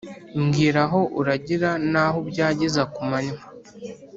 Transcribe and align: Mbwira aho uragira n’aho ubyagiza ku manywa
Mbwira 0.43 0.79
aho 0.87 0.99
uragira 1.19 1.69
n’aho 1.91 2.17
ubyagiza 2.23 2.81
ku 2.93 3.01
manywa 3.09 3.43